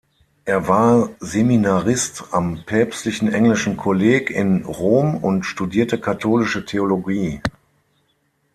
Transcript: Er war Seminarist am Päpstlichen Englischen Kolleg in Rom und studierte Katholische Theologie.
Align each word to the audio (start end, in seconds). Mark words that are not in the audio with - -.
Er 0.45 0.67
war 0.67 1.11
Seminarist 1.19 2.23
am 2.33 2.63
Päpstlichen 2.65 3.31
Englischen 3.31 3.77
Kolleg 3.77 4.31
in 4.31 4.65
Rom 4.65 5.15
und 5.15 5.43
studierte 5.43 5.99
Katholische 6.01 6.65
Theologie. 6.65 7.39